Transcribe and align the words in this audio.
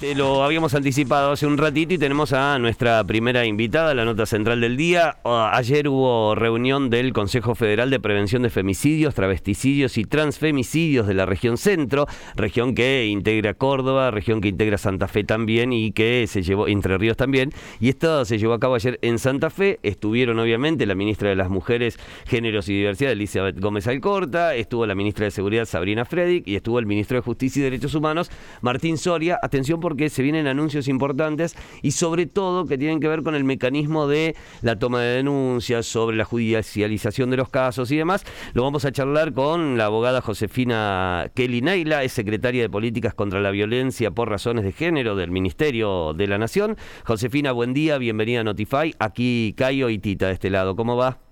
Te 0.00 0.14
lo 0.14 0.42
habíamos 0.42 0.72
anticipado 0.72 1.32
hace 1.32 1.46
un 1.46 1.58
ratito 1.58 1.92
y 1.92 1.98
tenemos 1.98 2.32
a 2.32 2.58
nuestra 2.58 3.04
primera 3.04 3.44
invitada, 3.44 3.92
la 3.92 4.06
nota 4.06 4.24
central 4.24 4.62
del 4.62 4.78
día. 4.78 5.18
Ah, 5.26 5.50
Ayer 5.52 5.88
hubo 5.88 6.34
reunión 6.34 6.88
del 6.88 7.12
Consejo 7.12 7.54
Federal 7.54 7.90
de 7.90 8.00
Prevención 8.00 8.40
de 8.40 8.48
Femicidios, 8.48 9.14
Travesticidios 9.14 9.98
y 9.98 10.06
Transfemicidios 10.06 11.06
de 11.06 11.12
la 11.12 11.26
región 11.26 11.58
centro, 11.58 12.06
región 12.34 12.74
que 12.74 13.08
integra 13.08 13.52
Córdoba, 13.52 14.10
región 14.10 14.40
que 14.40 14.48
integra 14.48 14.78
Santa 14.78 15.06
Fe 15.06 15.22
también 15.22 15.74
y 15.74 15.92
que 15.92 16.24
se 16.26 16.40
llevó 16.40 16.66
Entre 16.66 16.96
Ríos 16.96 17.18
también. 17.18 17.52
Y 17.78 17.90
esto 17.90 18.24
se 18.24 18.38
llevó 18.38 18.54
a 18.54 18.58
cabo 18.58 18.76
ayer 18.76 18.98
en 19.02 19.18
Santa 19.18 19.50
Fe. 19.50 19.80
Estuvieron 19.82 20.38
obviamente 20.38 20.86
la 20.86 20.94
ministra 20.94 21.28
de 21.28 21.36
las 21.36 21.50
Mujeres, 21.50 21.98
Géneros 22.26 22.70
y 22.70 22.72
Diversidad, 22.72 23.12
Elizabeth 23.12 23.60
Gómez 23.60 23.86
Alcorta, 23.86 24.54
estuvo 24.54 24.86
la 24.86 24.94
ministra 24.94 25.26
de 25.26 25.30
Seguridad, 25.30 25.66
Sabrina 25.66 26.06
Fredic, 26.06 26.48
y 26.48 26.56
estuvo 26.56 26.78
el 26.78 26.86
ministro 26.86 27.18
de 27.18 27.20
Justicia 27.20 27.60
y 27.60 27.64
Derechos 27.64 27.94
Humanos, 27.94 28.30
Martín 28.62 28.96
Soria. 28.96 29.38
Atención 29.42 29.78
por 29.78 29.89
porque 29.90 30.08
se 30.08 30.22
vienen 30.22 30.46
anuncios 30.46 30.86
importantes 30.86 31.56
y 31.82 31.90
sobre 31.90 32.26
todo 32.26 32.66
que 32.66 32.78
tienen 32.78 33.00
que 33.00 33.08
ver 33.08 33.24
con 33.24 33.34
el 33.34 33.42
mecanismo 33.42 34.06
de 34.06 34.36
la 34.62 34.78
toma 34.78 35.00
de 35.00 35.16
denuncias, 35.16 35.84
sobre 35.84 36.16
la 36.16 36.24
judicialización 36.24 37.28
de 37.28 37.36
los 37.36 37.48
casos 37.48 37.90
y 37.90 37.96
demás. 37.96 38.24
Lo 38.52 38.62
vamos 38.62 38.84
a 38.84 38.92
charlar 38.92 39.32
con 39.32 39.76
la 39.76 39.86
abogada 39.86 40.20
Josefina 40.20 41.28
Kelly 41.34 41.60
Neila, 41.60 42.04
es 42.04 42.12
secretaria 42.12 42.62
de 42.62 42.70
Políticas 42.70 43.14
contra 43.14 43.40
la 43.40 43.50
Violencia 43.50 44.12
por 44.12 44.30
Razones 44.30 44.62
de 44.62 44.70
Género 44.70 45.16
del 45.16 45.32
Ministerio 45.32 46.14
de 46.14 46.28
la 46.28 46.38
Nación. 46.38 46.76
Josefina, 47.04 47.50
buen 47.50 47.74
día, 47.74 47.98
bienvenida 47.98 48.42
a 48.42 48.44
Notify. 48.44 48.94
Aquí 49.00 49.54
Cayo 49.56 49.88
y 49.88 49.98
Tita 49.98 50.28
de 50.28 50.34
este 50.34 50.50
lado, 50.50 50.76
¿cómo 50.76 50.96
va? 50.96 51.29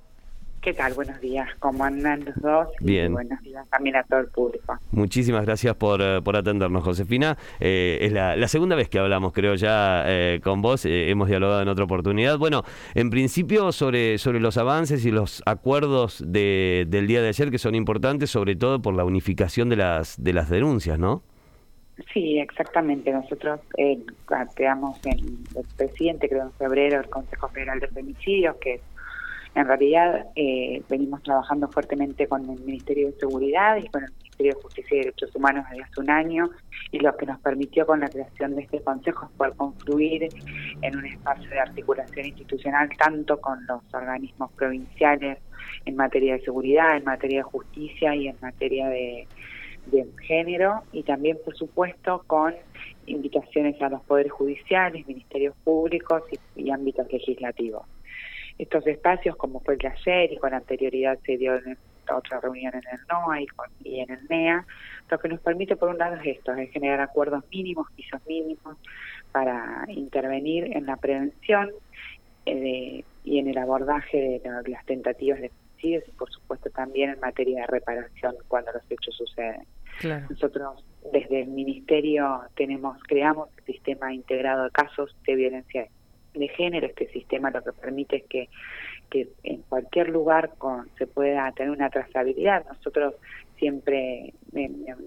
¿Qué 0.68 0.74
tal? 0.74 0.92
Buenos 0.92 1.18
días. 1.22 1.48
¿Cómo 1.60 1.82
andan 1.82 2.27
los 2.27 2.34
dos? 2.42 2.68
Bien. 2.80 3.10
buenos 3.10 3.40
días 3.40 3.66
también 3.70 3.97
a 3.97 4.02
todo 4.02 4.20
el 4.20 4.27
público. 4.27 4.77
Muchísimas 4.92 5.47
gracias 5.47 5.74
por, 5.77 6.02
eh, 6.02 6.20
por 6.22 6.36
atendernos, 6.36 6.84
Josefina. 6.84 7.38
Eh, 7.58 7.97
es 8.02 8.12
la, 8.12 8.48
segunda 8.48 8.77
vez 8.77 8.91
que 8.91 8.98
hablamos, 8.98 9.33
creo, 9.33 9.55
ya 9.55 10.02
eh, 10.06 10.41
con 10.44 10.61
vos. 10.61 10.84
hemos 10.84 11.28
dialogado 11.28 11.62
en 11.62 11.69
otra 11.69 11.86
oportunidad. 11.86 12.36
Bueno, 12.36 12.64
en 12.94 13.08
principio 13.08 13.72
sobre, 13.72 14.19
sobre 14.19 14.41
los 14.41 14.58
avances 14.58 15.06
y 15.06 15.11
los 15.11 15.42
acuerdos 15.46 16.22
de, 16.27 16.84
del 16.86 17.06
día 17.06 17.22
de 17.22 17.28
ayer 17.28 17.50
que 17.50 17.56
son 17.56 17.74
importantes, 17.74 18.28
sobre 18.28 18.55
todo 18.55 18.83
por 18.83 18.92
la 18.92 19.06
unificación 19.06 19.70
de 19.70 19.77
las, 19.77 20.22
de 20.22 20.34
las 20.34 20.50
denuncias, 20.50 20.98
¿no? 20.98 21.22
Sí, 22.12 22.41
exactamente. 22.41 23.11
Nosotros 23.11 23.61
creamos 24.55 25.00
en 25.06 25.19
el 25.56 25.64
presidente, 25.78 26.28
creo 26.28 26.42
en 26.42 26.52
febrero, 26.52 27.00
el 27.00 27.08
Consejo 27.08 27.48
Federal 27.48 27.80
de 27.80 27.89
Femicidios, 27.89 28.56
que 28.56 28.74
es 28.74 28.80
en 29.59 29.67
realidad, 29.67 30.27
eh, 30.37 30.83
venimos 30.89 31.20
trabajando 31.25 31.67
fuertemente 31.67 32.28
con 32.28 32.48
el 32.48 32.61
Ministerio 32.61 33.09
de 33.09 33.19
Seguridad 33.19 33.77
y 33.77 33.89
con 33.89 34.05
el 34.05 34.12
Ministerio 34.12 34.55
de 34.55 34.62
Justicia 34.62 34.97
y 34.97 35.01
Derechos 35.01 35.34
Humanos 35.34 35.64
desde 35.69 35.83
hace 35.83 36.01
un 36.01 36.11
año 36.11 36.51
y 36.92 37.01
lo 37.01 37.17
que 37.17 37.27
nos 37.27 37.41
permitió 37.41 37.84
con 37.84 37.98
la 37.98 38.09
creación 38.09 38.55
de 38.55 38.62
este 38.62 38.81
Consejo 38.83 39.27
es 39.27 39.33
poder 39.33 39.55
confluir 39.55 40.29
en 40.83 40.97
un 40.97 41.06
espacio 41.06 41.51
de 41.51 41.59
articulación 41.59 42.27
institucional 42.27 42.89
tanto 42.98 43.41
con 43.41 43.67
los 43.67 43.83
organismos 43.92 44.53
provinciales 44.53 45.39
en 45.86 45.97
materia 45.97 46.34
de 46.34 46.41
seguridad, 46.42 46.97
en 46.97 47.03
materia 47.03 47.39
de 47.39 47.42
justicia 47.42 48.14
y 48.14 48.29
en 48.29 48.36
materia 48.41 48.89
de, 48.89 49.27
género 50.23 50.83
y 50.92 51.03
también, 51.03 51.39
por 51.45 51.56
supuesto, 51.56 52.23
con 52.27 52.55
invitaciones 53.06 53.81
a 53.83 53.89
los 53.89 54.03
poderes 54.03 54.31
judiciales, 54.31 55.05
ministerios 55.09 55.56
públicos 55.64 56.23
y 56.55 56.70
ámbitos 56.70 57.11
legislativos 57.11 57.86
estos 58.59 58.87
espacios, 58.87 59.37
como 59.37 59.61
fue 59.61 59.75
el 59.75 59.81
de 59.81 59.89
ayer 59.89 60.33
y 60.33 60.37
con 60.37 60.53
anterioridad 60.53 61.19
se 61.25 61.37
dio 61.37 61.55
en 61.56 61.78
otra 62.14 62.41
reunión 62.41 62.75
en 62.75 62.83
el 62.91 63.01
NOA 63.09 63.42
y, 63.84 64.01
en 64.01 64.11
el 64.11 64.27
NEA, 64.28 64.67
lo 65.11 65.19
que 65.19 65.28
nos 65.28 65.41
permite 65.41 65.77
por 65.77 65.91
un 65.91 65.98
lado 65.98 66.17
es 66.17 66.39
esto, 66.39 66.53
es 66.55 66.70
generar 66.70 67.01
acuerdos 67.01 67.45
mínimos, 67.51 67.86
pisos 67.92 68.20
mínimos, 68.27 68.77
para 69.33 69.85
intervenir 69.89 70.77
en 70.77 70.86
la 70.86 70.97
prevención 70.97 71.70
eh, 72.47 73.05
y 73.24 73.39
en 73.39 73.48
el 73.48 73.58
abordaje 73.58 74.41
de, 74.42 74.70
las 74.70 74.85
tentativas 74.86 75.41
de 75.41 75.51
suicidios 75.51 76.05
y 76.08 76.13
por 76.13 76.30
supuesto 76.30 76.70
también 76.70 77.11
en 77.11 77.20
materia 77.20 77.61
de 77.61 77.67
reparación 77.67 78.35
cuando 78.48 78.73
los 78.73 78.83
hechos 78.91 79.14
suceden. 79.14 79.64
Nosotros 80.30 80.85
desde 81.13 81.42
el 81.42 81.48
Ministerio 81.48 82.42
tenemos 82.55 82.97
creamos 83.02 83.48
el 83.58 83.64
sistema 83.64 84.14
integrado 84.14 84.64
de 84.64 84.70
casos 84.70 85.14
de 85.27 85.35
violencia 85.35 85.89
de 86.38 86.48
género, 86.48 86.86
este 86.86 87.08
sistema 87.08 87.50
lo 87.50 87.62
que 87.62 87.72
permite 87.72 88.16
es 88.16 88.24
que, 88.24 88.48
que 89.10 89.28
en 89.42 89.62
cualquier 89.62 90.08
lugar 90.08 90.54
con, 90.58 90.88
se 90.98 91.06
pueda 91.06 91.50
tener 91.52 91.70
una 91.70 91.90
trazabilidad. 91.90 92.64
Nosotros 92.66 93.14
siempre 93.58 94.32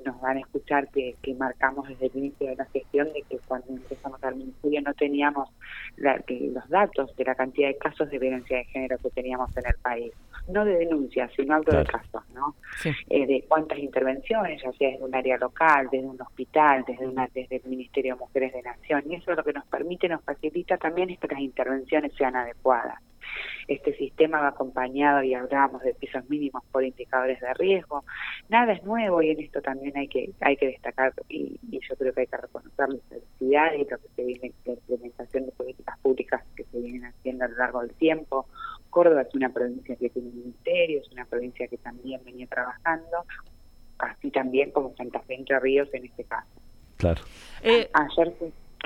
nos 0.06 0.22
van 0.22 0.38
a 0.38 0.40
escuchar 0.42 0.90
que, 0.90 1.16
marcamos 1.38 1.88
desde 1.88 2.08
el 2.08 2.18
inicio 2.18 2.48
de 2.48 2.56
la 2.56 2.66
gestión 2.66 3.12
de 3.14 3.24
que 3.24 3.40
cuando 3.48 3.68
empezamos 3.70 4.24
al 4.24 4.36
ministerio 4.36 4.82
no 4.82 4.94
teníamos 4.94 5.50
los 5.98 6.70
datos 6.70 7.16
de 7.16 7.24
la 7.24 7.36
cantidad 7.36 7.70
de 7.70 7.78
casos 7.78 8.10
de 8.10 8.20
violencia 8.20 8.58
de 8.58 8.66
género 8.66 8.98
que 8.98 9.10
teníamos 9.10 9.56
en 9.58 9.66
el 9.66 9.76
país. 9.82 10.14
No 10.52 10.66
de 10.66 10.78
denuncias, 10.78 11.32
sino 11.36 11.56
hablo 11.56 11.78
de 11.78 11.86
casos, 11.86 12.24
¿no? 12.34 12.56
Eh, 13.10 13.26
de 13.26 13.46
cuántas 13.48 13.80
intervenciones, 13.80 14.62
ya 14.62 14.72
sea 14.74 14.92
desde 14.92 15.04
un 15.04 15.16
área 15.16 15.38
local, 15.38 15.88
desde 15.92 16.08
un 16.08 16.22
hospital, 16.22 16.84
desde, 16.88 17.08
una, 17.08 17.28
desde 17.34 17.58
el 17.58 17.64
Ministerio 17.66 18.16
de 18.16 18.20
Mujeres 18.20 18.54
de 18.54 18.62
Nación. 18.62 19.04
Y 19.08 19.16
eso 19.16 19.32
es 19.32 19.38
lo 19.38 19.44
que 19.44 19.54
nos 19.54 19.66
permite, 19.66 20.08
nos 20.10 20.24
facilita 20.24 20.78
también 20.78 21.10
es 21.10 21.20
que 21.20 21.28
las 21.28 21.40
intervenciones 21.40 22.14
sean 22.18 22.36
adecuadas. 22.36 23.02
Este 23.68 23.96
sistema 23.96 24.42
va 24.42 24.50
acompañado, 24.50 25.24
y 25.24 25.34
hablábamos 25.34 25.82
de 25.84 25.94
pisos 25.94 26.28
mínimos 26.30 26.64
por 26.72 26.84
indicadores 26.84 27.40
de 27.40 27.54
riesgo. 27.54 28.04
Nada 28.50 28.74
es 28.74 28.84
nuevo 28.84 29.22
y 29.22 29.30
en 29.30 29.40
esto 29.40 29.62
también 29.62 29.96
hay 29.98 30.08
que 30.08 30.32
hay 30.42 30.58
que 30.58 30.68
destacar, 30.68 31.14
y, 31.30 31.60
yo 31.72 31.96
creo 31.98 32.14
que 32.14 32.22
hay 32.22 32.28
que 32.28 32.38
reconocer 32.38 32.90
la 32.90 33.00
felicidad 33.10 33.74
y 33.74 33.90
lo 33.90 33.98
que 33.98 34.08
se 34.16 34.24
viene, 34.24 34.52
la 34.66 34.74
implementación 34.74 35.46
de 35.46 35.52
políticas 35.52 35.98
públicas 36.00 36.44
que 36.56 36.64
se 36.66 36.80
vienen 36.80 37.06
haciendo 37.06 37.46
a 37.46 37.48
lo 37.48 37.58
largo 37.58 37.82
del 37.82 37.94
tiempo. 37.96 38.48
Córdoba 38.90 39.22
es 39.22 39.34
una 39.34 39.50
provincia 39.50 39.96
que 39.96 40.10
tiene 40.10 40.30
un 40.30 40.40
ministerio, 40.42 41.02
es 41.02 41.12
una 41.12 41.26
provincia 41.26 41.68
que 41.68 41.78
también 41.78 42.22
venía 42.26 42.48
trabajando, 42.48 43.26
así 44.00 44.32
también 44.32 44.72
como 44.72 44.94
Santa 44.96 45.22
Fe 45.22 45.36
Entre 45.36 45.60
Ríos 45.60 45.90
en 45.94 46.06
este 46.06 46.24
caso. 46.26 46.50
Claro. 46.98 47.22
Eh, 47.64 47.90
Ayer 47.94 48.34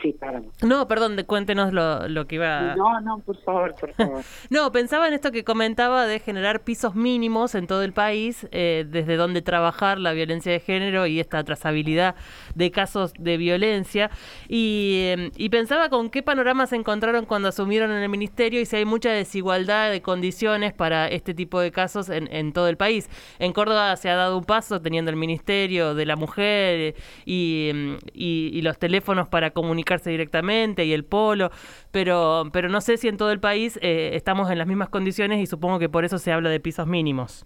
Sí, 0.02 0.14
perdón. 0.20 0.52
No, 0.62 0.88
perdón, 0.88 1.18
cuéntenos 1.26 1.72
lo, 1.72 2.08
lo 2.10 2.28
que 2.28 2.36
iba... 2.36 2.76
No, 2.76 3.00
no, 3.02 3.20
por 3.20 3.38
favor, 3.42 3.76
por 3.76 3.94
favor. 3.96 4.24
no, 4.50 4.72
pensaba 4.72 5.08
en 5.08 5.14
esto 5.14 5.32
que 5.32 5.44
comentaba 5.44 6.06
de 6.06 6.20
generar 6.20 6.64
pisos 6.64 6.96
mínimos 6.96 7.56
en 7.56 7.66
todo 7.66 7.82
el 7.82 7.94
país, 7.94 8.48
eh, 8.52 8.86
desde 8.88 9.16
donde 9.16 9.42
trabajar 9.42 9.98
la 10.00 10.12
violencia 10.12 10.52
de 10.52 10.60
género 10.60 11.08
y 11.08 11.20
esta 11.20 11.44
trazabilidad 11.44 12.16
de 12.56 12.72
casos 12.72 13.14
de 13.18 13.38
violencia. 13.38 14.12
Y, 14.50 15.06
em, 15.06 15.32
y 15.38 15.50
pensaba 15.50 15.90
con 15.90 16.10
qué 16.10 16.22
panorama 16.22 16.68
se 16.68 16.76
encontraron 16.76 17.26
cuando 17.26 17.48
asumieron 17.48 17.92
en 17.92 18.04
el 18.04 18.10
ministerio 18.10 18.60
y 18.60 18.66
si 18.66 18.76
hay 18.76 18.86
mucha 18.86 19.12
desigualdad 19.12 19.92
de 19.92 20.02
condiciones 20.02 20.74
para 20.74 21.08
este 21.08 21.34
tipo 21.34 21.60
de 21.60 21.72
casos 21.72 22.10
en, 22.10 22.28
en 22.34 22.52
todo 22.52 22.68
el 22.68 22.76
país. 22.76 23.10
En 23.40 23.54
Córdoba 23.54 23.96
se 23.96 24.10
ha 24.10 24.16
dado 24.16 24.38
un 24.38 24.44
paso 24.44 24.82
teniendo 24.82 25.10
el 25.10 25.18
Ministerio 25.18 25.96
de 25.96 26.06
la 26.06 26.18
Mujer 26.18 26.96
y, 27.26 27.70
em, 27.70 27.98
y, 28.14 28.50
y 28.54 28.62
los 28.62 28.78
teléfonos 28.78 29.30
para 29.30 29.52
comunicar 29.52 29.85
directamente 30.06 30.86
y 30.86 30.94
el 30.94 31.06
polo, 31.06 31.52
pero, 31.92 32.44
pero 32.52 32.70
no 32.70 32.82
sé 32.82 32.98
si 32.98 33.08
en 33.08 33.18
todo 33.18 33.32
el 33.32 33.40
país 33.40 33.80
eh, 33.82 34.12
estamos 34.14 34.50
en 34.52 34.58
las 34.58 34.68
mismas 34.68 34.90
condiciones 34.90 35.40
y 35.40 35.46
supongo 35.46 35.80
que 35.80 35.90
por 35.90 36.06
eso 36.06 36.18
se 36.18 36.32
habla 36.32 36.50
de 36.50 36.60
pisos 36.60 36.88
mínimos. 36.88 37.46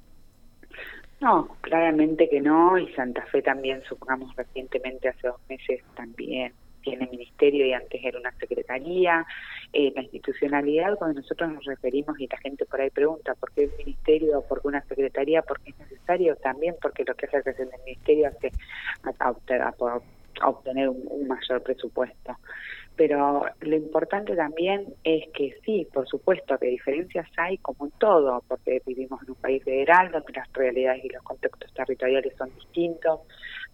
No, 1.21 1.49
claramente 1.61 2.29
que 2.29 2.39
no, 2.39 2.77
y 2.77 2.87
Santa 2.93 3.25
Fe 3.25 3.41
también, 3.41 3.81
supongamos 3.89 4.33
recientemente, 4.35 5.09
hace 5.09 5.27
dos 5.27 5.39
meses 5.49 5.81
también 5.95 6.53
tiene 6.81 7.07
ministerio 7.07 7.65
y 7.65 7.73
antes 7.73 8.01
era 8.03 8.19
una 8.19 8.31
secretaría. 8.33 9.25
Eh, 9.73 9.91
la 9.95 10.01
institucionalidad, 10.01 10.97
cuando 10.97 11.21
nosotros 11.21 11.51
nos 11.51 11.65
referimos 11.65 12.19
y 12.19 12.27
la 12.27 12.37
gente 12.37 12.65
por 12.65 12.81
ahí 12.81 12.89
pregunta 12.89 13.35
por 13.35 13.51
qué 13.51 13.65
el 13.65 13.71
ministerio, 13.77 14.43
por 14.47 14.61
qué 14.61 14.67
una 14.69 14.81
secretaría, 14.83 15.41
por 15.41 15.59
qué 15.59 15.71
es 15.71 15.79
necesario, 15.79 16.35
también 16.37 16.75
porque 16.81 17.03
lo 17.05 17.15
que 17.15 17.25
hace 17.25 17.53
del 17.53 17.69
ministerio 17.85 18.29
hace 18.29 18.51
a, 19.03 19.29
a, 19.29 19.99
obtener 20.43 20.89
un, 20.89 21.27
mayor 21.27 21.61
presupuesto. 21.63 22.37
Pero 22.95 23.45
lo 23.61 23.75
importante 23.75 24.35
también 24.35 24.93
es 25.03 25.29
que 25.33 25.55
sí, 25.63 25.87
por 25.93 26.05
supuesto, 26.07 26.57
que 26.57 26.67
diferencias 26.67 27.27
hay 27.37 27.57
como 27.59 27.85
en 27.85 27.91
todo, 27.91 28.43
porque 28.47 28.81
vivimos 28.85 29.23
en 29.23 29.29
un 29.29 29.35
país 29.35 29.63
federal 29.63 30.11
donde 30.11 30.33
las 30.33 30.51
realidades 30.51 31.05
y 31.05 31.09
los 31.09 31.23
contextos 31.23 31.73
territoriales 31.73 32.33
son 32.37 32.53
distintos, 32.55 33.21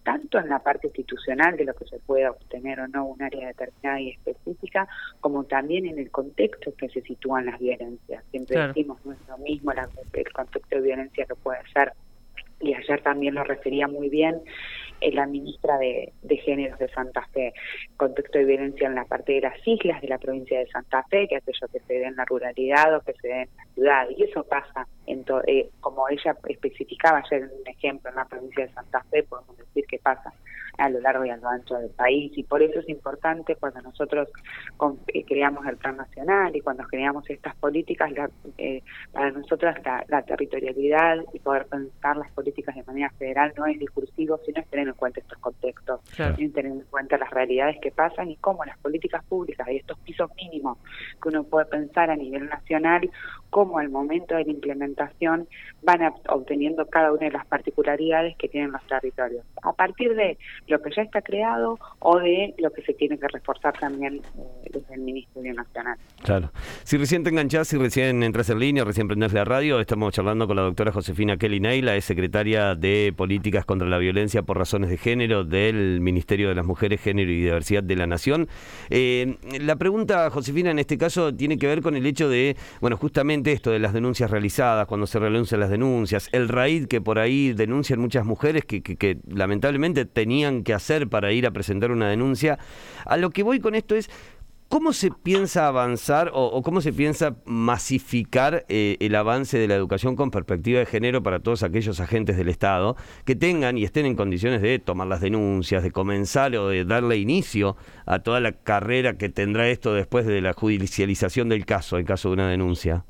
tanto 0.04 0.38
en 0.38 0.48
la 0.48 0.60
parte 0.60 0.86
institucional 0.86 1.56
de 1.56 1.64
lo 1.64 1.74
que 1.74 1.86
se 1.86 1.98
puede 1.98 2.28
obtener 2.28 2.78
o 2.78 2.86
no 2.86 3.06
un 3.06 3.20
área 3.20 3.48
determinada 3.48 4.00
y 4.00 4.10
específica, 4.10 4.86
como 5.18 5.42
también 5.42 5.86
en 5.86 5.98
el 5.98 6.10
contexto 6.12 6.72
que 6.76 6.88
se 6.90 7.00
sitúan 7.00 7.46
las 7.46 7.58
violencias. 7.58 8.22
Siempre 8.30 8.68
decimos, 8.68 9.04
no 9.04 9.12
es 9.12 9.28
lo 9.28 9.38
mismo 9.38 9.72
el 9.72 10.32
contexto 10.32 10.76
de 10.76 10.82
violencia 10.82 11.26
que 11.26 11.34
puede 11.34 11.58
ser, 11.72 11.92
y 12.60 12.74
ayer 12.74 13.02
también 13.02 13.34
lo 13.34 13.44
refería 13.44 13.88
muy 13.88 14.08
bien, 14.08 14.40
la 15.00 15.26
ministra 15.26 15.78
de, 15.78 16.12
Géneros 16.44 16.78
de 16.78 16.88
Santa 16.88 17.26
Fe, 17.32 17.52
contexto 17.96 18.38
de 18.38 18.44
violencia 18.44 18.86
en 18.86 18.94
la 18.94 19.04
parte 19.04 19.32
de 19.32 19.40
las 19.40 19.66
islas 19.66 20.00
de 20.00 20.08
la 20.08 20.18
provincia 20.18 20.58
de 20.58 20.66
Santa 20.68 21.02
Fe, 21.10 21.26
que 21.28 21.36
aquello 21.36 21.68
que 21.72 21.80
se 21.80 21.98
ve 21.98 22.04
en 22.04 22.16
la 22.16 22.24
ruralidad 22.24 22.96
o 22.96 23.00
que 23.00 23.14
se 23.14 23.28
ve 23.28 23.42
en 23.42 23.48
la 23.56 23.64
ciudad, 23.74 24.06
y 24.16 24.22
eso 24.22 24.44
pasa 24.44 24.86
eh, 25.06 25.70
como 25.80 26.08
ella 26.08 26.36
especificaba 26.48 27.18
ayer 27.18 27.42
en 27.42 27.50
un 27.60 27.66
ejemplo, 27.66 28.10
en 28.10 28.16
la 28.16 28.24
provincia 28.24 28.66
de 28.66 28.72
Santa 28.72 29.02
Fe, 29.10 29.22
podemos 29.22 29.56
decir 29.56 29.84
que 29.86 29.98
pasa 29.98 30.32
a 30.78 30.88
lo 30.88 31.00
largo 31.00 31.24
y 31.24 31.30
a 31.30 31.36
lo 31.36 31.48
ancho 31.48 31.74
del 31.76 31.90
país 31.90 32.32
y 32.36 32.42
por 32.42 32.62
eso 32.62 32.80
es 32.80 32.88
importante 32.88 33.56
cuando 33.56 33.80
nosotros 33.82 34.28
eh, 35.08 35.24
creamos 35.24 35.66
el 35.66 35.76
plan 35.76 35.96
nacional 35.96 36.54
y 36.54 36.60
cuando 36.60 36.84
creamos 36.84 37.28
estas 37.30 37.54
políticas, 37.56 38.10
eh, 38.58 38.82
para 39.12 39.30
nosotros 39.30 39.74
la, 40.08 40.22
territorialidad 40.22 41.18
y 41.32 41.38
poder 41.38 41.66
pensar 41.66 42.16
las 42.16 42.30
políticas 42.32 42.74
de 42.74 42.82
manera 42.84 43.10
federal 43.18 43.52
no 43.56 43.66
es 43.66 43.78
discursivo, 43.78 44.38
sino 44.44 44.60
es 44.60 44.68
tener 44.68 44.88
en 44.88 44.94
cuenta 44.94 45.20
estos 45.20 45.38
contextos, 45.38 46.00
y 46.36 46.48
tener 46.48 46.72
en 46.72 46.80
cuenta 46.90 47.16
las 47.18 47.30
realidades 47.30 47.76
que 47.80 47.90
pasan 47.90 48.30
y 48.30 48.36
cómo 48.36 48.64
las 48.64 48.78
políticas 48.78 49.24
públicas 49.24 49.66
y 49.70 49.76
estos 49.76 49.98
pisos 50.00 50.30
mínimos 50.36 50.78
que 51.22 51.28
uno 51.28 51.44
puede 51.44 51.66
pensar 51.66 52.10
a 52.10 52.16
nivel 52.16 52.46
nacional, 52.48 53.08
cómo 53.50 53.78
al 53.78 53.88
momento 53.88 54.34
de 54.34 54.44
la 54.44 54.50
implementación 54.50 55.48
van 55.82 56.12
obteniendo 56.28 56.86
cada 56.86 57.12
una 57.12 57.26
de 57.26 57.32
las 57.32 57.46
particularidades 57.46 58.36
que 58.36 58.48
tienen 58.48 58.72
los 58.72 58.86
territorios. 58.86 59.44
A 59.62 59.72
partir 59.72 60.14
de 60.14 60.38
lo 60.68 60.80
que 60.82 60.90
ya 60.94 61.02
está 61.02 61.22
creado 61.22 61.78
o 61.98 62.18
de 62.18 62.54
lo 62.58 62.70
que 62.70 62.82
se 62.82 62.94
tiene 62.94 63.18
que 63.18 63.28
reforzar 63.28 63.72
también 63.78 64.16
eh, 64.16 64.70
desde 64.72 64.94
el 64.94 65.00
Ministerio 65.00 65.54
Nacional. 65.54 65.96
Claro. 66.22 66.50
Si 66.84 66.96
recién 66.96 67.24
te 67.24 67.30
enganchás, 67.30 67.68
si 67.68 67.76
recién 67.76 68.22
entras 68.22 68.50
en 68.50 68.58
línea, 68.58 68.84
recién 68.84 69.08
prendés 69.08 69.32
la 69.32 69.44
radio, 69.44 69.80
estamos 69.80 70.12
charlando 70.12 70.46
con 70.46 70.56
la 70.56 70.62
doctora 70.62 70.92
Josefina 70.92 71.36
Kelly 71.36 71.60
Neila, 71.60 71.96
es 71.96 72.04
secretaria 72.04 72.74
de 72.74 73.12
Políticas 73.16 73.64
contra 73.64 73.88
la 73.88 73.98
Violencia 73.98 74.42
por 74.42 74.58
Razones 74.58 74.90
de 74.90 74.98
Género 74.98 75.44
del 75.44 76.00
Ministerio 76.00 76.48
de 76.48 76.54
las 76.54 76.64
Mujeres, 76.64 77.00
Género 77.00 77.30
y 77.30 77.36
Diversidad 77.36 77.82
de 77.82 77.96
la 77.96 78.06
Nación. 78.06 78.48
Eh, 78.90 79.36
la 79.60 79.76
pregunta, 79.76 80.30
Josefina, 80.30 80.70
en 80.70 80.78
este 80.78 80.98
caso 80.98 81.34
tiene 81.34 81.58
que 81.58 81.66
ver 81.66 81.82
con 81.82 81.96
el 81.96 82.06
hecho 82.06 82.28
de, 82.28 82.56
bueno, 82.80 82.96
justamente 82.96 83.52
esto 83.52 83.70
de 83.70 83.78
las 83.78 83.92
denuncias 83.92 84.30
realizadas, 84.30 84.86
cuando 84.86 85.06
se 85.06 85.18
renuncian 85.18 85.60
las 85.60 85.70
denuncias, 85.70 86.28
el 86.32 86.48
raíz 86.48 86.86
que 86.86 87.00
por 87.00 87.18
ahí 87.18 87.52
denuncian 87.52 88.00
muchas 88.00 88.24
mujeres 88.24 88.64
que, 88.64 88.82
que 88.82 89.18
lamentablemente 89.28 90.04
tenían 90.04 90.55
que 90.62 90.74
hacer 90.74 91.08
para 91.08 91.32
ir 91.32 91.46
a 91.46 91.50
presentar 91.50 91.90
una 91.90 92.08
denuncia. 92.08 92.58
A 93.04 93.16
lo 93.16 93.30
que 93.30 93.42
voy 93.42 93.60
con 93.60 93.74
esto 93.74 93.94
es, 93.94 94.10
¿Cómo 94.68 94.92
se 94.92 95.12
piensa 95.12 95.68
avanzar 95.68 96.32
o, 96.34 96.60
cómo 96.62 96.80
se 96.80 96.92
piensa 96.92 97.36
masificar 97.44 98.64
eh, 98.68 98.96
el 98.98 99.14
avance 99.14 99.58
de 99.58 99.68
la 99.68 99.76
educación 99.76 100.16
con 100.16 100.32
perspectiva 100.32 100.80
de 100.80 100.86
género 100.86 101.22
para 101.22 101.38
todos 101.38 101.62
aquellos 101.62 102.00
agentes 102.00 102.36
del 102.36 102.48
Estado 102.48 102.96
que 103.24 103.36
tengan 103.36 103.78
y 103.78 103.84
estén 103.84 104.06
en 104.06 104.16
condiciones 104.16 104.62
de 104.62 104.80
tomar 104.80 105.06
las 105.06 105.20
denuncias, 105.20 105.84
de 105.84 105.92
comenzar 105.92 106.56
o 106.56 106.68
de 106.68 106.84
darle 106.84 107.16
inicio 107.16 107.76
a 108.06 108.18
toda 108.18 108.40
la 108.40 108.50
carrera 108.50 109.16
que 109.16 109.28
tendrá 109.28 109.68
esto 109.68 109.94
después 109.94 110.26
de 110.26 110.40
la 110.40 110.52
judicialización 110.52 111.48
del 111.48 111.64
caso, 111.64 111.98
en 111.98 112.04
caso 112.04 112.30
de 112.30 112.34
una 112.34 112.50
denuncia? 112.50 113.04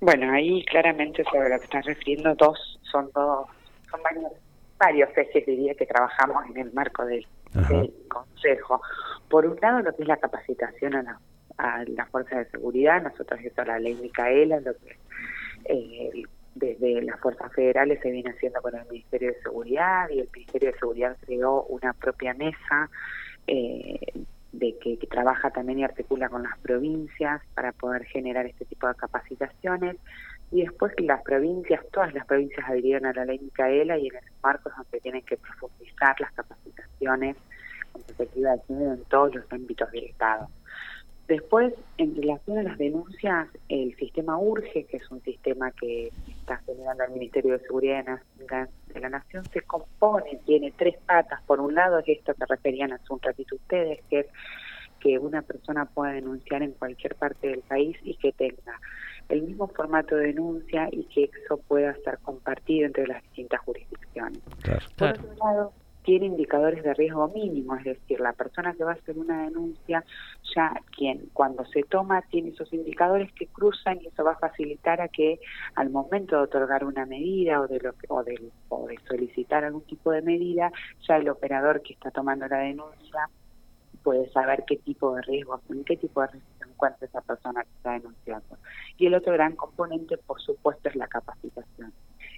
Bueno, 0.00 0.30
ahí 0.34 0.62
claramente 0.66 1.24
sobre 1.32 1.48
lo 1.48 1.58
que 1.60 1.64
estás 1.64 1.86
refiriendo, 1.86 2.34
dos 2.34 2.78
son 2.92 3.08
dos, 3.14 3.46
son 3.90 4.02
varios 4.02 4.30
varios 4.84 5.16
ejes 5.16 5.46
diría 5.46 5.74
que 5.74 5.86
trabajamos 5.86 6.44
en 6.50 6.58
el 6.58 6.72
marco 6.72 7.04
del, 7.04 7.26
Consejo. 8.08 8.80
Por 9.28 9.46
un 9.46 9.56
lado, 9.62 9.80
lo 9.80 9.94
que 9.94 10.02
es 10.02 10.08
la 10.08 10.16
capacitación 10.16 10.96
a 10.96 11.02
la, 11.02 11.20
a 11.56 11.84
la 11.84 12.04
fuerza 12.06 12.38
de 12.38 12.46
seguridad, 12.46 13.00
nosotros 13.00 13.40
eso 13.42 13.64
la 13.64 13.78
ley 13.78 13.94
Micaela, 13.94 14.58
lo 14.58 14.72
que 14.74 14.96
eh, 15.66 16.22
desde 16.56 17.02
las 17.02 17.20
fuerzas 17.20 17.52
federales 17.52 18.00
se 18.02 18.10
viene 18.10 18.30
haciendo 18.30 18.60
con 18.60 18.74
el 18.74 18.84
Ministerio 18.86 19.28
de 19.28 19.40
Seguridad 19.42 20.08
y 20.10 20.18
el 20.20 20.28
Ministerio 20.34 20.72
de 20.72 20.78
Seguridad 20.78 21.16
creó 21.24 21.62
una 21.64 21.92
propia 21.92 22.34
mesa 22.34 22.90
eh, 23.46 24.00
de 24.52 24.78
que, 24.78 24.98
que, 24.98 25.06
trabaja 25.06 25.50
también 25.50 25.78
y 25.78 25.84
articula 25.84 26.28
con 26.28 26.42
las 26.42 26.58
provincias 26.58 27.40
para 27.54 27.72
poder 27.72 28.04
generar 28.04 28.46
este 28.46 28.64
tipo 28.64 28.88
de 28.88 28.94
capacitaciones 28.96 29.96
y 30.50 30.62
después 30.62 30.92
las 30.98 31.22
provincias, 31.22 31.84
todas 31.92 32.14
las 32.14 32.26
provincias 32.26 32.68
adhirieron 32.68 33.06
a 33.06 33.12
la 33.12 33.24
ley 33.24 33.38
Micaela 33.38 33.98
y 33.98 34.08
en 34.08 34.16
esos 34.16 34.42
marcos 34.42 34.72
donde 34.76 35.00
tienen 35.00 35.22
que 35.22 35.36
profundizar 35.36 36.20
las 36.20 36.32
capacitaciones 36.32 37.36
con 37.92 38.02
perspectiva 38.02 38.52
de 38.52 38.62
género 38.66 38.92
en 38.94 39.04
todos 39.04 39.34
los 39.34 39.52
ámbitos 39.52 39.90
del 39.90 40.04
Estado. 40.04 40.48
Después, 41.26 41.72
en 41.96 42.14
relación 42.16 42.58
a 42.58 42.62
las 42.62 42.76
denuncias, 42.76 43.48
el 43.70 43.96
sistema 43.96 44.36
URGE, 44.36 44.84
que 44.84 44.98
es 44.98 45.10
un 45.10 45.22
sistema 45.22 45.70
que 45.72 46.10
está 46.28 46.58
generando 46.66 47.04
el 47.04 47.12
Ministerio 47.12 47.54
de 47.54 47.60
Seguridad 47.60 48.20
de 48.36 49.00
la 49.00 49.08
Nación, 49.08 49.42
se 49.46 49.62
compone, 49.62 50.38
tiene 50.44 50.74
tres 50.76 50.96
patas. 51.06 51.40
Por 51.46 51.60
un 51.60 51.74
lado 51.74 51.98
es 52.00 52.08
esto 52.08 52.34
que 52.34 52.44
referían 52.46 52.92
hace 52.92 53.10
un 53.10 53.22
ratito 53.22 53.56
ustedes, 53.56 54.00
que 54.10 54.20
es 54.20 54.26
que 55.00 55.18
una 55.18 55.40
persona 55.40 55.86
pueda 55.86 56.12
denunciar 56.12 56.62
en 56.62 56.72
cualquier 56.72 57.14
parte 57.14 57.48
del 57.48 57.60
país 57.60 57.96
y 58.02 58.16
que 58.16 58.32
tenga 58.32 58.78
el 59.28 59.42
mismo 59.42 59.68
formato 59.68 60.16
de 60.16 60.28
denuncia 60.28 60.88
y 60.90 61.04
que 61.04 61.30
eso 61.44 61.56
pueda 61.68 61.94
ser 62.04 62.18
compartido 62.18 62.86
entre 62.86 63.06
las 63.06 63.22
distintas 63.22 63.60
jurisdicciones. 63.60 64.40
Por 64.96 65.08
otro 65.10 65.34
lado, 65.34 65.72
tiene 66.04 66.26
indicadores 66.26 66.84
de 66.84 66.92
riesgo 66.94 67.28
mínimo, 67.28 67.74
es 67.76 67.84
decir, 67.84 68.20
la 68.20 68.34
persona 68.34 68.74
que 68.74 68.84
va 68.84 68.92
a 68.92 68.94
hacer 68.94 69.18
una 69.18 69.44
denuncia, 69.44 70.04
ya 70.54 70.74
quien 70.94 71.30
cuando 71.32 71.64
se 71.64 71.82
toma 71.82 72.20
tiene 72.30 72.50
esos 72.50 72.72
indicadores 72.72 73.32
que 73.32 73.46
cruzan 73.46 74.00
y 74.02 74.08
eso 74.08 74.22
va 74.22 74.32
a 74.32 74.38
facilitar 74.38 75.00
a 75.00 75.08
que 75.08 75.40
al 75.74 75.88
momento 75.90 76.36
de 76.36 76.42
otorgar 76.42 76.84
una 76.84 77.06
medida 77.06 77.60
o 77.60 77.66
de, 77.66 77.80
lo 77.80 77.94
o 78.08 78.22
de, 78.22 78.38
o 78.68 78.86
de 78.86 78.98
solicitar 79.08 79.64
algún 79.64 79.82
tipo 79.82 80.10
de 80.12 80.20
medida, 80.20 80.70
ya 81.08 81.16
el 81.16 81.28
operador 81.28 81.80
que 81.80 81.94
está 81.94 82.10
tomando 82.10 82.46
la 82.46 82.58
denuncia 82.58 83.30
puede 84.02 84.30
saber 84.30 84.64
qué 84.66 84.76
tipo 84.76 85.14
de 85.14 85.22
riesgo, 85.22 85.60
en 85.70 85.84
qué 85.84 85.96
tipo 85.96 86.20
de 86.20 86.26
riesgo 86.28 86.48
encuentra 86.74 87.06
esa 87.06 87.20
persona 87.20 87.62
que 87.62 87.70
está 87.76 87.92
denunciando. 87.92 88.58
Y 88.98 89.06
el 89.06 89.14
otro 89.14 89.32
gran 89.32 89.56
componente, 89.56 90.18
por 90.18 90.40
supuesto, 90.40 90.88
es 90.88 90.96
la 90.96 91.06
capacitación. 91.06 91.92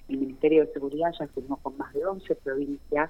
El 0.07 0.17
Ministerio 0.19 0.65
de 0.65 0.73
Seguridad 0.73 1.11
ya 1.19 1.27
firmó 1.27 1.57
con 1.57 1.77
más 1.77 1.93
de 1.93 2.05
11 2.05 2.35
provincias 2.35 3.09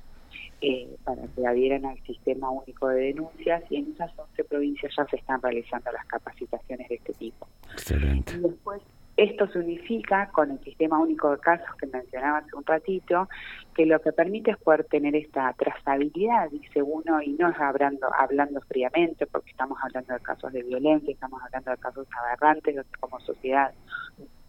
eh, 0.62 0.98
para 1.04 1.28
que 1.28 1.46
adhieran 1.46 1.86
al 1.86 2.02
sistema 2.04 2.50
único 2.50 2.88
de 2.88 3.02
denuncias 3.14 3.64
y 3.70 3.78
en 3.78 3.92
esas 3.94 4.12
11 4.18 4.44
provincias 4.46 4.94
ya 4.98 5.06
se 5.06 5.18
están 5.18 5.42
realizando 5.42 5.92
las 5.92 6.06
capacitaciones 6.08 6.90
de 6.90 6.96
este 6.96 7.14
tipo. 7.14 7.48
Excelente. 7.72 8.34
Y 8.34 8.40
después 8.40 8.82
esto 9.18 9.48
se 9.48 9.60
unifica 9.60 10.30
con 10.32 10.52
el 10.52 10.60
sistema 10.64 11.00
único 11.00 11.32
de 11.32 11.40
casos 11.40 11.76
que 11.80 11.88
mencionaba 11.88 12.38
hace 12.38 12.56
un 12.56 12.64
ratito, 12.64 13.28
que 13.76 13.86
lo 13.86 14.00
que 14.00 14.12
permite 14.12 14.52
es 14.52 14.58
poder 14.58 14.86
tener 14.86 15.16
esta 15.16 15.52
trazabilidad, 15.54 16.50
dice 16.52 16.84
uno, 16.84 17.22
y 17.22 17.32
no 17.34 17.50
es 17.50 17.60
hablando, 17.60 18.08
hablando 18.18 18.62
fríamente, 18.62 19.26
porque 19.26 19.50
estamos 19.50 19.78
hablando 19.84 20.14
de 20.14 20.20
casos 20.20 20.54
de 20.54 20.64
violencia, 20.64 21.12
estamos 21.12 21.42
hablando 21.44 21.72
de 21.72 21.78
casos 21.78 22.08
aberrantes, 22.24 22.86
como 23.00 23.20
sociedad 23.22 23.74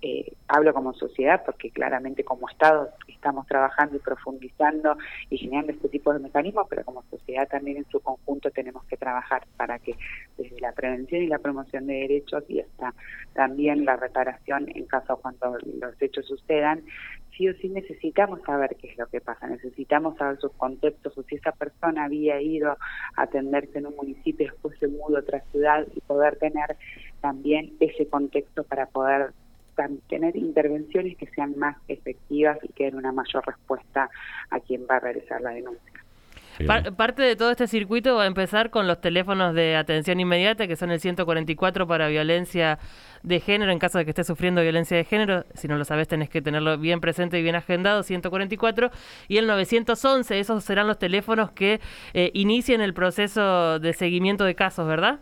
eh, 0.00 0.32
hablo 0.46 0.72
como 0.72 0.94
sociedad 0.94 1.42
porque 1.44 1.70
claramente 1.70 2.24
como 2.24 2.48
Estado 2.48 2.90
estamos 3.08 3.46
trabajando 3.46 3.96
y 3.96 3.99
profundizando 3.99 4.96
y 5.28 5.38
generando 5.38 5.73
este 5.73 5.88
tipo 5.88 6.12
de 6.12 6.20
mecanismos, 6.20 6.66
pero 6.70 6.84
como 6.84 7.02
sociedad 7.11 7.49
también 7.49 7.78
en 7.78 7.88
su 7.90 7.99
conjunto 8.00 8.50
tenemos 8.50 8.84
que 8.84 8.96
trabajar 8.96 9.44
para 9.56 9.78
que 9.80 9.96
desde 10.37 10.61
la 10.61 10.73
prevención 10.73 11.23
y 11.23 11.26
la 11.26 11.38
promoción 11.38 11.87
de 11.88 11.94
derechos 11.94 12.44
y 12.49 12.61
hasta 12.61 12.94
también 13.34 13.84
la 13.84 13.96
reparación 13.96 14.70
en 14.75 14.87
caso 14.87 15.16
cuando 15.16 15.58
los 15.80 16.00
hechos 16.00 16.26
sucedan, 16.26 16.82
sí 17.37 17.49
o 17.49 17.54
sí 17.54 17.68
necesitamos 17.68 18.40
saber 18.42 18.76
qué 18.76 18.90
es 18.90 18.99
lo 18.99 19.06
que 19.06 19.20
pasa, 19.20 19.49
necesitamos 19.49 20.16
saber 20.16 20.38
sus 20.38 20.52
contextos 20.52 21.18
o 21.18 21.23
si 21.25 21.34
esa 21.34 21.52
persona 21.52 22.04
había 22.04 22.40
ido 22.40 22.70
a 22.70 22.78
atenderse 23.23 23.78
en 23.78 23.87
un 23.87 23.96
municipio 23.96 24.49
después 24.50 24.78
se 24.78 24.87
mudó 24.87 25.16
a 25.16 25.20
otra 25.20 25.40
ciudad 25.50 25.87
y 25.94 26.00
poder 26.00 26.37
tener 26.37 26.76
también 27.20 27.73
ese 27.80 28.08
contexto 28.08 28.62
para 28.64 28.87
poder 28.87 29.32
tener 30.08 30.37
intervenciones 30.37 31.16
que 31.16 31.26
sean 31.26 31.56
más 31.58 31.76
efectivas 31.88 32.58
y 32.62 32.68
que 32.68 32.85
den 32.85 32.97
una 32.97 33.12
mayor 33.12 33.47
respuesta 33.47 34.11
a 34.50 34.61
quien 34.61 34.87
va 34.90 34.97
a 34.97 35.00
realizar 35.00 35.40
la 35.40 35.50
denuncia. 35.50 35.92
parte 36.97 37.23
de 37.23 37.37
todo 37.37 37.50
este 37.50 37.68
circuito 37.68 38.16
va 38.16 38.25
a 38.25 38.26
empezar 38.26 38.70
con 38.70 38.87
los 38.88 39.00
teléfonos 39.00 39.54
de 39.54 39.76
atención 39.76 40.18
inmediata, 40.18 40.66
que 40.66 40.76
son 40.76 40.90
el 40.90 41.00
144 41.00 41.87
para 41.87 42.08
violencia 42.08 42.78
de 43.23 43.40
género, 43.40 43.70
en 43.70 43.78
caso 43.78 43.99
de 43.99 44.04
que 44.04 44.11
esté 44.11 44.25
sufriendo 44.25 44.62
violencia 44.62 44.97
de 44.97 45.04
género. 45.04 45.44
Si 45.54 45.68
no 45.68 45.76
lo 45.76 45.85
sabes, 45.85 46.08
tenés 46.08 46.28
que 46.28 46.42
tenerlo 46.42 46.78
bien 46.78 47.00
presente 47.00 47.38
y 47.38 47.42
bien 47.42 47.54
agendado, 47.54 48.02
144. 48.02 48.90
Y 49.28 49.38
el 49.38 49.47
911, 49.47 50.38
esos 50.40 50.64
serán 50.64 50.87
los 50.87 50.99
teléfonos 50.99 51.50
que 51.52 51.80
eh, 52.14 52.30
inicien 52.35 52.80
el 52.80 52.94
proceso 52.94 53.78
de 53.78 53.92
seguimiento 53.92 54.44
de 54.44 54.54
casos, 54.54 54.87
¿verdad? 54.87 55.20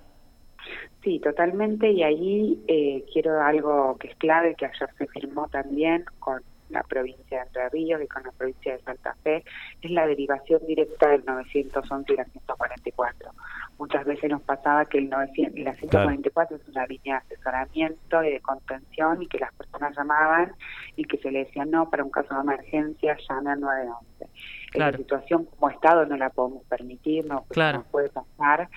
Sí, 1.06 1.20
totalmente. 1.20 1.88
Y 1.92 2.02
ahí 2.02 2.64
eh, 2.66 3.04
quiero 3.12 3.40
algo 3.40 3.96
que 3.96 4.08
es 4.08 4.16
clave, 4.16 4.56
que 4.56 4.66
ayer 4.66 4.88
se 4.98 5.06
firmó 5.06 5.46
también 5.46 6.04
con 6.18 6.42
la 6.68 6.82
provincia 6.82 7.38
de 7.38 7.44
Entre 7.44 7.68
Ríos 7.68 8.02
y 8.02 8.08
con 8.08 8.24
la 8.24 8.32
provincia 8.32 8.72
de 8.72 8.82
Santa 8.82 9.14
Fe, 9.22 9.44
es 9.82 9.90
la 9.92 10.04
derivación 10.04 10.66
directa 10.66 11.10
del 11.10 11.24
911 11.24 12.12
y 12.12 12.16
la 12.16 12.24
144. 12.24 13.30
Muchas 13.78 14.04
veces 14.04 14.28
nos 14.28 14.42
pasaba 14.42 14.84
que 14.86 14.98
el 14.98 15.08
900, 15.08 15.60
la 15.60 15.74
144 15.76 16.56
es 16.56 16.68
una 16.70 16.86
línea 16.86 17.22
de 17.28 17.36
asesoramiento 17.36 18.24
y 18.24 18.32
de 18.32 18.40
contención 18.40 19.22
y 19.22 19.28
que 19.28 19.38
las 19.38 19.54
personas 19.54 19.96
llamaban 19.96 20.54
y 20.96 21.04
que 21.04 21.18
se 21.18 21.30
le 21.30 21.44
decía 21.44 21.64
no, 21.66 21.88
para 21.88 22.02
un 22.02 22.10
caso 22.10 22.34
de 22.34 22.40
emergencia 22.40 23.16
llame 23.28 23.52
al 23.52 23.60
911. 23.60 24.26
Claro. 24.72 24.90
La 24.90 24.98
situación 24.98 25.44
como 25.44 25.70
Estado 25.70 26.04
no 26.04 26.16
la 26.16 26.30
podemos 26.30 26.64
permitir, 26.64 27.26
no, 27.26 27.46
no 27.54 27.84
puede 27.92 28.08
pasar 28.08 28.68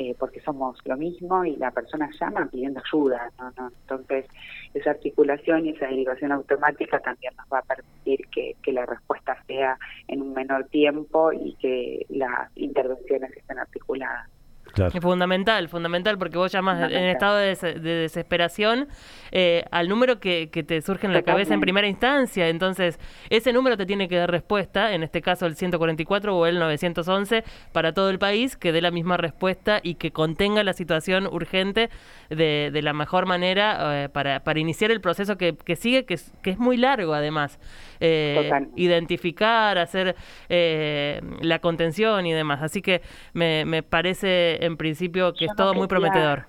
eh, 0.00 0.14
porque 0.16 0.40
somos 0.42 0.78
lo 0.84 0.96
mismo 0.96 1.44
y 1.44 1.56
la 1.56 1.72
persona 1.72 2.08
llama 2.20 2.48
pidiendo 2.48 2.80
ayuda. 2.80 3.32
¿no? 3.36 3.50
¿no? 3.56 3.72
Entonces, 3.80 4.26
esa 4.72 4.90
articulación 4.90 5.66
y 5.66 5.70
esa 5.70 5.86
derivación 5.86 6.30
automática 6.30 7.00
también 7.00 7.34
nos 7.36 7.46
va 7.52 7.58
a 7.58 7.62
permitir 7.62 8.28
que, 8.28 8.54
que 8.62 8.72
la 8.72 8.86
respuesta 8.86 9.36
sea 9.48 9.76
en 10.06 10.22
un 10.22 10.34
menor 10.34 10.66
tiempo 10.68 11.32
y 11.32 11.54
que 11.54 12.06
las 12.10 12.48
intervenciones 12.56 13.36
estén 13.36 13.58
articuladas. 13.58 14.37
Es 14.86 15.00
fundamental, 15.00 15.68
fundamental, 15.68 16.18
porque 16.18 16.38
vos 16.38 16.52
llamas 16.52 16.90
en 16.90 17.04
estado 17.04 17.36
de, 17.36 17.54
desesperación 17.80 18.88
eh, 19.30 19.64
al 19.70 19.88
número 19.88 20.20
que, 20.20 20.48
que, 20.50 20.62
te 20.62 20.80
surge 20.80 21.06
en 21.06 21.12
la 21.12 21.22
cabeza 21.22 21.54
en 21.54 21.60
primera 21.60 21.86
instancia. 21.86 22.48
Entonces, 22.48 22.98
ese 23.30 23.52
número 23.52 23.76
te 23.76 23.86
tiene 23.86 24.08
que 24.08 24.16
dar 24.16 24.30
respuesta, 24.30 24.94
en 24.94 25.02
este 25.02 25.22
caso 25.22 25.46
el 25.46 25.56
144 25.56 26.36
o 26.36 26.46
el 26.46 26.58
911, 26.58 27.44
para 27.72 27.92
todo 27.92 28.10
el 28.10 28.18
país, 28.18 28.56
que 28.56 28.72
dé 28.72 28.80
la 28.80 28.90
misma 28.90 29.16
respuesta 29.16 29.80
y 29.82 29.94
que 29.94 30.10
contenga 30.10 30.62
la 30.62 30.72
situación 30.72 31.26
urgente 31.26 31.90
de, 32.30 32.70
de 32.72 32.82
la 32.82 32.92
mejor 32.92 33.26
manera 33.26 34.04
eh, 34.04 34.08
para, 34.08 34.40
para 34.40 34.60
iniciar 34.60 34.90
el 34.90 35.00
proceso 35.00 35.36
que, 35.36 35.56
que 35.56 35.76
sigue, 35.76 36.04
que 36.04 36.14
es, 36.14 36.32
que 36.42 36.50
es 36.50 36.58
muy 36.58 36.76
largo 36.76 37.14
además. 37.14 37.58
Eh, 38.00 38.50
identificar, 38.76 39.76
hacer 39.76 40.14
la 40.48 41.58
contención 41.58 42.26
y 42.26 42.32
demás. 42.32 42.62
Así 42.62 42.80
que 42.80 43.02
me, 43.32 43.64
me 43.64 43.82
parece 43.82 44.58
en 44.68 44.76
principio 44.76 45.32
que 45.34 45.46
es 45.46 45.54
todo 45.56 45.74
muy 45.74 45.88
prometedor. 45.88 46.46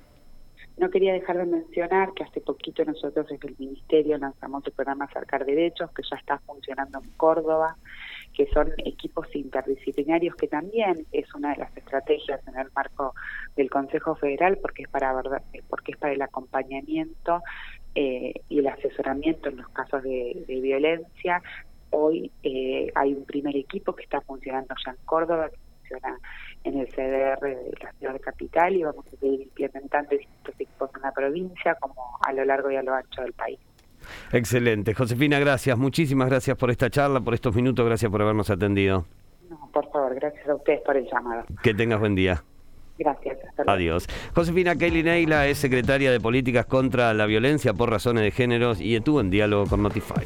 No 0.79 0.89
quería 0.89 1.11
dejar 1.11 1.37
de 1.37 1.45
mencionar 1.45 2.13
que 2.13 2.23
hace 2.23 2.39
poquito 2.39 2.85
nosotros 2.85 3.27
desde 3.27 3.49
el 3.49 3.55
Ministerio 3.59 4.17
lanzamos 4.17 4.65
el 4.65 4.71
programa 4.71 5.05
Acercar 5.05 5.45
Derechos, 5.45 5.91
que 5.91 6.03
ya 6.09 6.15
está 6.15 6.39
funcionando 6.39 7.01
en 7.03 7.09
Córdoba, 7.17 7.75
que 8.33 8.47
son 8.53 8.71
equipos 8.77 9.27
interdisciplinarios, 9.35 10.35
que 10.35 10.47
también 10.47 11.05
es 11.11 11.35
una 11.35 11.51
de 11.51 11.57
las 11.57 11.75
estrategias 11.75 12.39
en 12.47 12.57
el 12.57 12.67
marco 12.73 13.13
del 13.57 13.69
Consejo 13.69 14.15
Federal, 14.15 14.57
porque 14.61 14.83
es 14.83 14.89
para, 14.89 15.13
porque 15.67 15.91
es 15.91 15.97
para 15.97 16.13
el 16.13 16.21
acompañamiento 16.21 17.41
eh, 17.95 18.33
y 18.47 18.59
el 18.59 18.67
asesoramiento 18.67 19.49
en 19.49 19.57
los 19.57 19.67
casos 19.69 20.01
de, 20.03 20.45
violencia. 20.47 21.41
Hoy 21.89 22.31
eh, 22.43 22.89
hay 22.95 23.13
un 23.13 23.25
primer 23.25 23.57
equipo 23.57 23.93
que 23.93 24.03
está 24.03 24.21
funcionando 24.21 24.73
ya 24.85 24.91
en 24.91 24.97
Córdoba, 25.03 25.49
que 25.49 25.57
funciona 25.89 26.19
en 26.63 26.79
el 26.79 26.87
CDR 26.87 27.41
de 27.41 27.73
la 27.81 27.91
ciudad 27.93 28.13
de 28.13 28.19
capital 28.19 28.75
y 28.75 28.83
vamos 28.83 29.05
a 29.07 29.17
seguir 29.17 29.41
implementando 29.41 30.09
distintos 30.11 30.55
equipos 30.59 30.89
en 30.95 31.01
la 31.01 31.11
provincia 31.11 31.75
como 31.79 32.17
a 32.21 32.33
lo 32.33 32.45
largo 32.45 32.71
y 32.71 32.75
a 32.75 32.83
lo 32.83 32.93
ancho 32.93 33.21
del 33.21 33.33
país. 33.33 33.59
Excelente. 34.31 34.93
Josefina, 34.93 35.39
gracias. 35.39 35.77
Muchísimas 35.77 36.29
gracias 36.29 36.57
por 36.57 36.71
esta 36.71 36.89
charla, 36.89 37.19
por 37.19 37.33
estos 37.33 37.55
minutos. 37.55 37.85
Gracias 37.85 38.11
por 38.11 38.21
habernos 38.21 38.49
atendido. 38.49 39.05
No, 39.49 39.69
por 39.73 39.89
favor, 39.91 40.15
gracias 40.15 40.47
a 40.47 40.55
ustedes 40.55 40.81
por 40.81 40.95
el 40.95 41.07
llamado. 41.11 41.43
Que 41.63 41.73
tengas 41.73 41.99
buen 41.99 42.15
día. 42.15 42.43
Gracias. 42.97 43.37
Adiós. 43.65 44.07
Josefina 44.35 44.75
Kelly 44.75 45.03
Neila 45.03 45.47
es 45.47 45.57
secretaria 45.57 46.11
de 46.11 46.19
Políticas 46.19 46.65
contra 46.65 47.13
la 47.13 47.25
Violencia 47.25 47.73
por 47.73 47.89
Razones 47.89 48.23
de 48.23 48.31
Géneros 48.31 48.81
y 48.81 48.95
estuvo 48.95 49.21
en 49.21 49.29
diálogo 49.29 49.67
con 49.67 49.81
Notify. 49.81 50.25